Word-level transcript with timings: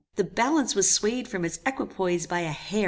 The 0.15 0.23
balance 0.23 0.73
was 0.73 0.89
swayed 0.89 1.27
from 1.27 1.45
its 1.45 1.59
equipoise 1.63 2.25
by 2.25 2.39
a 2.39 2.49
hair. 2.51 2.79